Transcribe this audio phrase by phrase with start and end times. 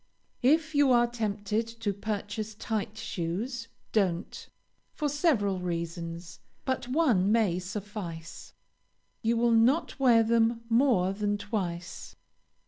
[0.41, 4.49] If you are tempted to purchase tight shoes, don't,
[4.95, 8.55] for several reasons; but one may suffice
[9.21, 12.15] you will not wear them more than twice.